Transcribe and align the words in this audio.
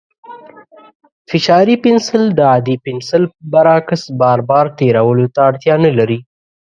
فشاري 1.29 1.75
پنسل 1.83 2.23
د 2.37 2.39
عادي 2.51 2.75
پنسل 2.85 3.23
برعکس، 3.51 4.01
بار 4.21 4.39
بار 4.49 4.65
تېرولو 4.79 5.25
ته 5.33 5.39
اړتیا 5.49 5.75
نه 5.85 5.91
لري. 5.97 6.19